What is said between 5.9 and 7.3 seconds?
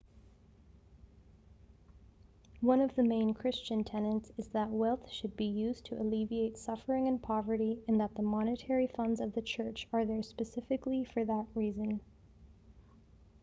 alleviate suffering and